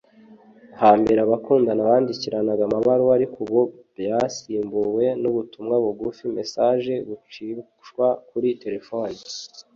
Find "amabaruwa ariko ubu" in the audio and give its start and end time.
2.65-3.61